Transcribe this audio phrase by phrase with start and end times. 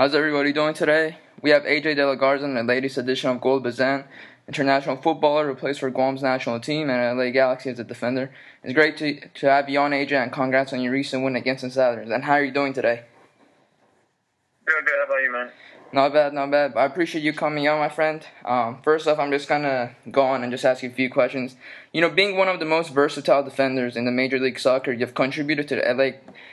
[0.00, 1.18] How's everybody doing today?
[1.42, 4.04] We have AJ De La Garza in the latest edition of Gold Bazan,
[4.48, 8.30] international footballer who plays for Guam's national team and LA Galaxy as a defender.
[8.64, 11.64] It's great to, to have you on, AJ, and congrats on your recent win against
[11.64, 12.08] the Southerners.
[12.08, 13.02] And how are you doing today?
[14.64, 14.94] Good, good.
[15.00, 15.50] How about you, man?
[15.92, 16.76] Not bad, not bad.
[16.76, 18.24] I appreciate you coming on, my friend.
[18.44, 21.56] Um, first off, I'm just gonna go on and just ask you a few questions.
[21.92, 25.14] You know, being one of the most versatile defenders in the Major League Soccer, you've
[25.14, 26.10] contributed to the LA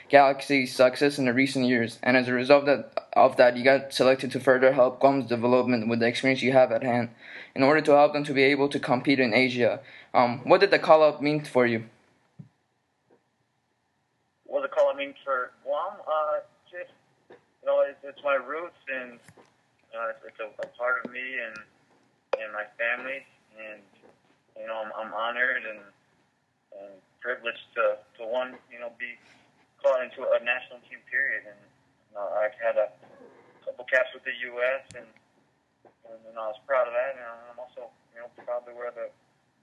[0.08, 3.62] Galaxy's success in the recent years, and as a result of that, of that, you
[3.62, 7.10] got selected to further help Guam's development with the experience you have at hand,
[7.54, 9.78] in order to help them to be able to compete in Asia.
[10.14, 11.84] Um, what did the call up mean for you?
[14.46, 15.92] What did the call up mean for Guam?
[16.00, 16.90] Uh, just
[17.62, 19.18] you know, it's, it's my roots, and
[19.94, 21.56] uh, it's, a, a part of me and
[22.38, 23.26] and my family,
[23.58, 23.82] and
[24.54, 25.82] you know, I'm, I'm honored and
[26.78, 29.18] and privileged to to one, you know, be
[29.82, 31.60] called into a national team period, and
[32.10, 32.88] you know, I've had a
[33.64, 34.84] couple caps with the U.S.
[34.94, 35.08] and
[36.08, 38.94] and know, I was proud of that, and I'm also you know proud to wear
[38.94, 39.10] the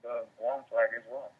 [0.04, 1.32] the Guam flag as well.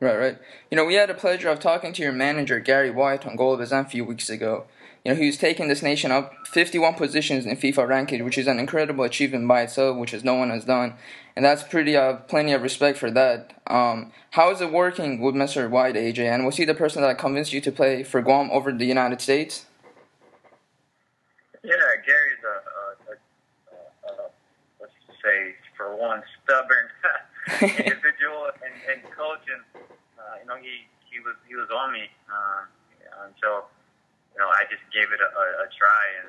[0.00, 0.38] Right, right.
[0.70, 3.54] You know, we had the pleasure of talking to your manager, Gary White, on Goal
[3.54, 4.64] of a few weeks ago.
[5.04, 8.58] You know, he's taken this nation up 51 positions in FIFA ranking, which is an
[8.58, 10.94] incredible achievement by itself, which is no one has done,
[11.36, 13.60] and that's pretty uh, plenty of respect for that.
[13.66, 15.68] Um, how is it working with Mr.
[15.68, 18.72] White, AJ, and was he the person that convinced you to play for Guam over
[18.72, 19.66] the United States?
[21.62, 21.74] Yeah,
[22.06, 24.30] Gary's a, a, a, a
[24.80, 24.92] let's
[25.22, 26.88] say, for one, stubborn
[27.60, 28.13] individual
[28.88, 29.62] and, and coach, and
[30.20, 32.68] uh, you know he he was he was on me uh,
[33.26, 33.68] until
[34.34, 36.28] you know, I just gave it a, a, a try, and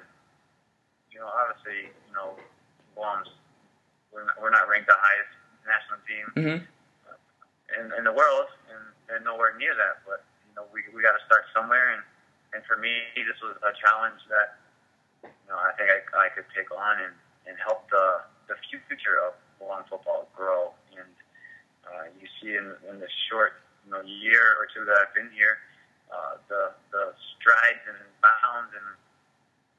[1.10, 2.38] you know, obviously, you know,
[2.94, 3.34] Guam's
[4.14, 5.34] we're not, we're not ranked the highest
[5.66, 6.60] national team mm-hmm.
[7.76, 10.06] in, in the world, and, and nowhere near that.
[10.06, 12.06] But you know, we we got to start somewhere, and
[12.54, 14.62] and for me, this was a challenge that
[15.26, 17.16] you know I think I, I could take on and
[17.50, 18.22] and help the
[18.54, 20.78] the future of Guam football grow.
[21.86, 25.30] Uh, you see in in the short you know year or two that I've been
[25.34, 25.62] here
[26.10, 28.88] uh, the the strides and bounds and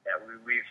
[0.06, 0.71] that we, we've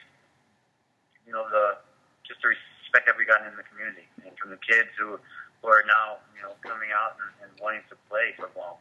[1.28, 1.80] you know the
[2.24, 5.20] just the respect that we gotten in the community and from the kids who
[5.62, 8.80] who are now you know coming out and, and wanting to play football.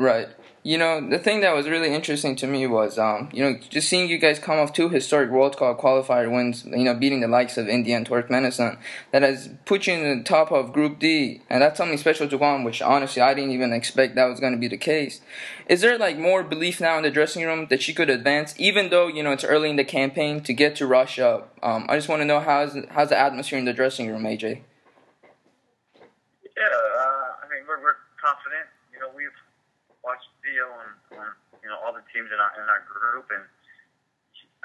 [0.00, 0.28] Right.
[0.62, 3.86] You know, the thing that was really interesting to me was, um, you know, just
[3.86, 7.28] seeing you guys come off two historic World Cup qualifier wins, you know, beating the
[7.28, 8.78] likes of India and Turkmenistan,
[9.10, 12.38] that has put you in the top of Group D, and that's something special to
[12.38, 15.20] Guam, which honestly I didn't even expect that was going to be the case.
[15.68, 18.88] Is there like more belief now in the dressing room that she could advance, even
[18.88, 21.44] though you know it's early in the campaign to get to Russia?
[21.62, 24.60] Um, I just want to know how's how's the atmosphere in the dressing room, AJ?
[25.94, 28.64] Yeah, uh, I mean we're, we're confident.
[28.94, 29.28] You know, we've
[30.04, 30.88] watched video on,
[31.18, 31.26] on
[31.70, 33.46] know all the teams in our in our group, and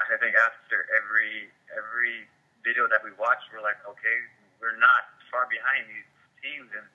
[0.02, 2.26] I think after every every
[2.66, 4.18] video that we watched, we're like, okay,
[4.58, 6.08] we're not far behind these
[6.42, 6.86] teams, and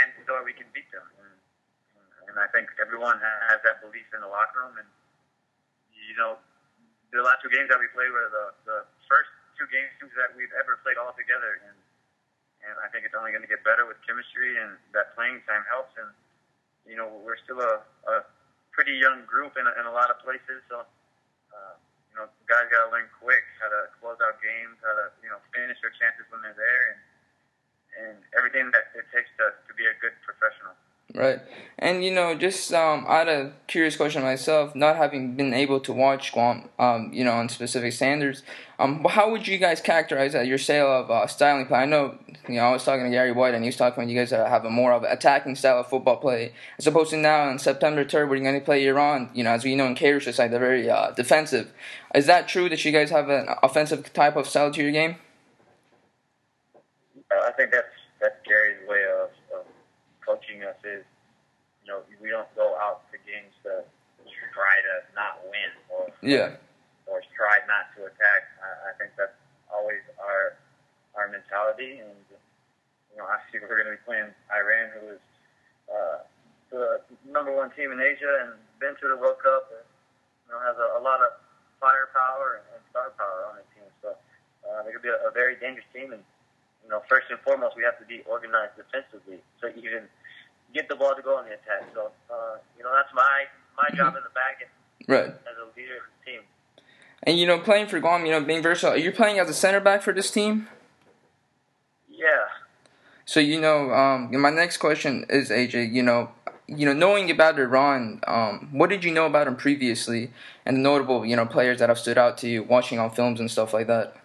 [0.00, 1.04] and so we can beat them.
[1.20, 1.32] And,
[2.32, 4.88] and I think everyone has that belief in the locker room, and
[5.92, 6.40] you know,
[7.12, 9.30] the last two games that we played were the the first
[9.60, 11.76] two games that we've ever played all together, and
[12.64, 15.66] and I think it's only going to get better with chemistry, and that playing time
[15.68, 16.10] helps, and
[16.86, 18.14] you know, we're still a, a
[18.82, 20.58] pretty young group in a, in a lot of places.
[20.66, 20.82] So,
[21.54, 21.74] uh,
[22.10, 25.30] you know, guys got to learn quick how to close out games, how to, you
[25.30, 27.00] know, finish their chances when they're there, and
[27.92, 30.74] and everything that it takes to, to be a good professional.
[31.14, 31.40] Right.
[31.78, 35.92] And, you know, just um, had a curious question myself, not having been able to
[35.92, 38.42] watch Guam, um, you know, on specific standards.
[38.78, 41.80] Um, how would you guys characterize uh, your sale of uh, styling play?
[41.80, 42.18] I know,
[42.48, 44.32] you know, I was talking to Gary White, and he was talking about you guys
[44.32, 47.58] uh, have a more of attacking style of football play, as opposed to now on
[47.58, 50.36] September 3rd, where you're going to play Iran, you know, as we know in Queiroz's
[50.36, 51.72] side, they're very uh, defensive.
[52.14, 55.16] Is that true that you guys have an offensive type of style to your game?
[57.30, 57.86] I think that's,
[58.20, 59.30] that's Gary's way of
[60.24, 61.04] coaching us is,
[61.82, 63.82] you know, we don't go out to games to
[64.54, 66.54] try to not win or yeah
[67.06, 68.42] or try not to attack.
[68.62, 69.34] I, I think that's
[69.66, 70.56] always our
[71.18, 72.16] our mentality, and
[73.12, 75.24] you know, obviously we're going to be playing Iran, who is
[75.90, 76.18] uh,
[76.72, 76.84] the
[77.28, 80.78] number one team in Asia and been to the World Cup, and you know has
[80.78, 81.36] a, a lot of
[81.82, 83.88] firepower and, and star power on the team.
[84.00, 84.14] So
[84.64, 86.22] uh, they're going to be a, a very dangerous team, and
[86.82, 89.38] you know, first and foremost, we have to be organized defensively.
[89.60, 90.10] So even
[90.72, 91.88] get the ball to go on the attack.
[91.94, 93.44] So, uh, you know, that's my
[93.76, 93.96] my mm-hmm.
[93.96, 94.70] job in the back end
[95.08, 95.26] right.
[95.26, 96.40] as a leader of the team.
[97.22, 98.94] And you know, playing for Guam, you know, being versatile.
[98.94, 100.68] Are you playing as a center back for this team?
[102.08, 102.46] Yeah.
[103.24, 105.92] So you know, um, my next question is AJ.
[105.92, 106.30] You know,
[106.66, 110.30] you know, knowing about Iran, um, what did you know about him previously,
[110.66, 113.38] and the notable, you know, players that have stood out to you watching on films
[113.38, 114.16] and stuff like that?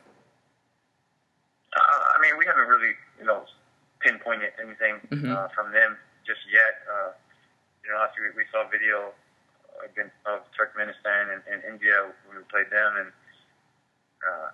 [1.75, 3.43] Uh, I mean, we haven't really, you know,
[3.99, 5.35] pinpointed anything Mhm.
[5.35, 6.83] uh, from them just yet.
[6.85, 7.15] Uh,
[7.83, 9.15] you know, after we, we saw video
[9.79, 13.09] against of Turkmenistan and, and India when we played them, and
[14.21, 14.49] uh,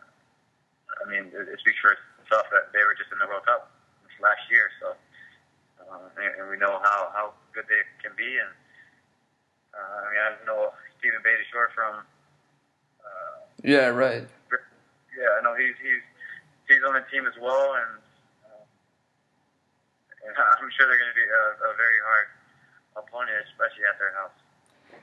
[1.01, 3.73] I mean, it, it speaks for itself that they were just in the World Cup
[4.05, 4.93] this last year, so
[5.81, 7.25] uh, and, and we know how how
[7.57, 8.51] good they can be, and
[9.73, 10.69] uh, I mean, I know
[11.01, 12.05] Stephen Beitashour from.
[13.01, 14.23] Uh, Yeah, right.
[15.17, 16.03] yeah, I know he's he's
[16.69, 17.97] he's on the team as well, and
[20.63, 22.27] I'm sure they're going to be a, a very hard
[22.95, 24.31] opponent, especially at their house.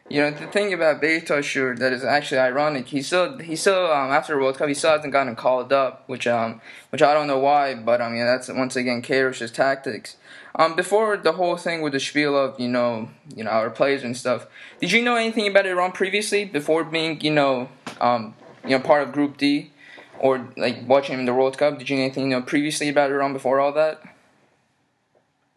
[0.09, 4.11] You know, the thing about Beitashour that is actually ironic, he still he still um,
[4.11, 6.61] after World Cup he still hasn't gotten called up, which um
[6.91, 10.17] which I don't know why, but I mean that's once again Queiroz's tactics.
[10.57, 14.03] Um, before the whole thing with the spiel of you know you know our players
[14.03, 14.47] and stuff,
[14.81, 17.69] did you know anything about Iran previously before being you know
[18.01, 18.35] um
[18.65, 19.71] you know part of Group D,
[20.19, 21.79] or like watching the World Cup?
[21.79, 24.03] Did you know anything you know previously about Iran before all that?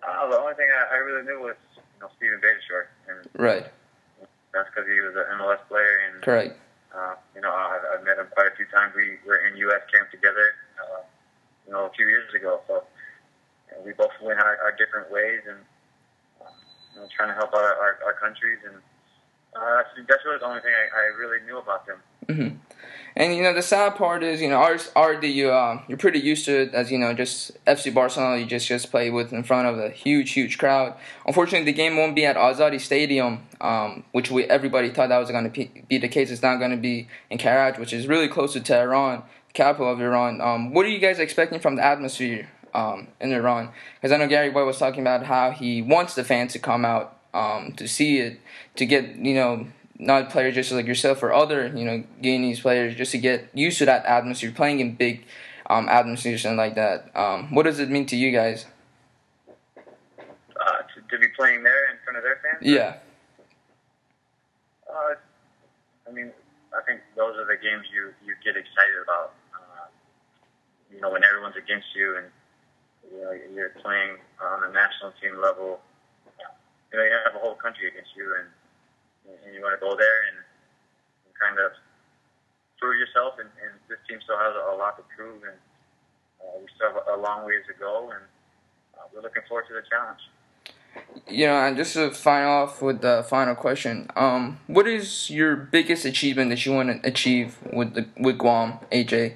[0.03, 3.65] Uh, the only thing I, I really knew was you know Stephen Beitashour, and Right.
[4.53, 6.59] that's because he was an MLS player, and Correct.
[6.93, 8.93] uh, you know I've, I've met him quite a few times.
[8.95, 9.81] We were in U.S.
[9.93, 11.01] camp together, uh,
[11.67, 12.61] you know, a few years ago.
[12.67, 12.83] So
[13.71, 15.59] you know, we both went our, our different ways, and
[16.41, 16.51] uh,
[16.93, 18.75] you know, trying to help out our, our countries, and
[19.55, 21.99] uh, that's, that's really the only thing I, I really knew about them.
[22.27, 22.55] hmm
[23.15, 26.45] And you know the sad part is you know ours are um you're pretty used
[26.45, 29.67] to it as you know just FC Barcelona you just just play with in front
[29.67, 30.95] of a huge huge crowd.
[31.27, 35.29] Unfortunately, the game won't be at Azadi Stadium, um, which we everybody thought that was
[35.29, 36.31] going to be the case.
[36.31, 39.21] It's not going to be in Karaj, which is really close to Tehran,
[39.53, 40.41] capital of Iran.
[40.41, 43.69] Um, what are you guys expecting from the atmosphere um, in Iran?
[43.95, 46.83] Because I know Gary Boy was talking about how he wants the fans to come
[46.83, 48.39] out um, to see it,
[48.75, 49.67] to get you know
[49.99, 53.77] not players just like yourself or other you know Guineas players just to get used
[53.79, 55.25] to that atmosphere, playing in big
[55.69, 57.15] um, atmospheres and like that.
[57.15, 58.65] Um, what does it mean to you guys?
[59.77, 62.61] Uh, to, to be playing there in front of their fans.
[62.61, 62.97] Yeah,
[64.89, 65.15] Uh,
[66.07, 66.31] I mean,
[66.71, 69.33] I think those are the games you you get excited about.
[69.53, 69.87] Uh,
[70.93, 72.27] you know, when everyone's against you and
[73.11, 75.81] you know you're playing on the national team level.
[76.91, 78.47] You know, you have a whole country against you, and
[79.27, 80.37] and you want to go there and,
[81.25, 81.71] and kind of
[82.79, 83.39] prove yourself.
[83.39, 85.57] And, and this team still has a, a lot to prove, and
[86.43, 88.23] uh, we still have a, long ways to go, and
[88.95, 90.19] uh, we're looking forward to the challenge.
[91.27, 95.55] you know, and just to sign off with the final question, um, what is your
[95.55, 99.35] biggest achievement that you want to achieve with the with Guam, AJ?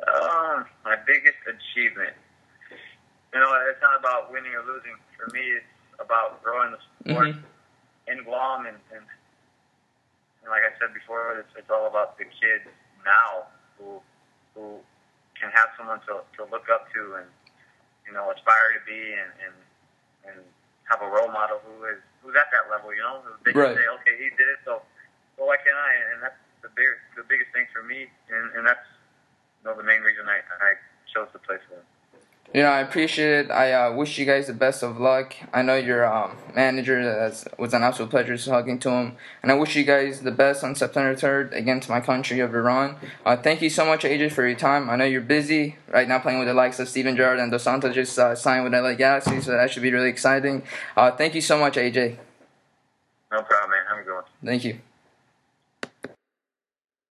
[0.00, 2.14] Uh, my biggest achievement.
[3.32, 4.96] You know, it's not about winning or losing.
[5.16, 5.66] For me, it's
[6.00, 7.44] about growing the sport Mhm.
[8.08, 9.04] in Guam, and, and,
[10.42, 12.64] and like I said before, it's, it's all about the kids
[13.04, 13.46] now
[13.78, 14.02] who
[14.54, 14.80] who
[15.38, 17.28] can have someone to, to look up to and
[18.06, 19.54] you know aspire to be, and, and
[20.26, 20.44] and
[20.88, 22.92] have a role model who is who's at that level.
[22.94, 23.76] You know, they can Right.
[23.76, 24.82] say, okay, he did it, so
[25.36, 25.94] so why can't I?
[26.14, 28.84] And that's the big, the biggest thing for me, and, and that's
[29.62, 30.74] you know, the main reason I, I
[31.14, 31.84] chose to play for them.
[32.52, 33.50] You know, I appreciate it.
[33.52, 35.36] I uh, wish you guys the best of luck.
[35.52, 39.54] I know your um, manager that's, was an absolute pleasure talking to him, and I
[39.54, 42.96] wish you guys the best on September third against my country of Iran.
[43.24, 44.90] Uh, thank you so much, AJ, for your time.
[44.90, 47.62] I know you're busy right now playing with the likes of Steven Gerrard and Dos
[47.62, 50.64] Santos just uh, signed with LA Galaxy, so that should be really exciting.
[50.96, 52.16] Uh, thank you so much, AJ.
[53.30, 54.04] No problem, man.
[54.04, 54.24] Good one.
[54.44, 54.80] Thank you.